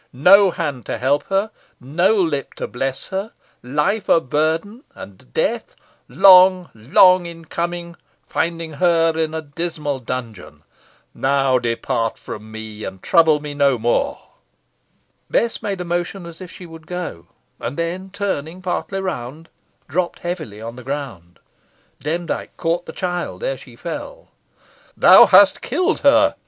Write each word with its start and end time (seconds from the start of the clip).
No 0.13 0.49
hand 0.49 0.83
to 0.87 0.97
help 0.97 1.25
her 1.25 1.51
no 1.79 2.15
lip 2.19 2.55
to 2.55 2.67
bless 2.67 3.09
her 3.09 3.33
life 3.61 4.09
a 4.09 4.19
burden; 4.19 4.83
and 4.95 5.31
death 5.31 5.75
long, 6.07 6.71
long 6.73 7.27
in 7.27 7.45
coming 7.45 7.95
finding 8.25 8.73
her 8.81 9.15
in 9.15 9.35
a 9.35 9.43
dismal 9.43 9.99
dungeon. 9.99 10.63
Now, 11.13 11.59
depart 11.59 12.17
from 12.17 12.51
me, 12.51 12.83
and 12.83 13.03
trouble 13.03 13.39
me 13.39 13.53
no 13.53 13.77
more." 13.77 14.17
Bess 15.29 15.61
made 15.61 15.81
a 15.81 15.85
motion 15.85 16.25
as 16.25 16.41
if 16.41 16.49
she 16.51 16.65
would 16.65 16.87
go, 16.87 17.27
and 17.59 17.77
then 17.77 18.09
turning, 18.09 18.63
partly 18.63 18.99
round, 18.99 19.49
dropped 19.87 20.17
heavily 20.21 20.59
on 20.59 20.77
the 20.77 20.83
ground. 20.83 21.37
Demdike 21.99 22.57
caught 22.57 22.87
the 22.87 22.91
child 22.91 23.43
ere 23.43 23.55
she 23.55 23.75
fell. 23.75 24.31
"Thou 24.97 25.27
hast 25.27 25.61
killed 25.61 25.99
her!" 25.99 26.33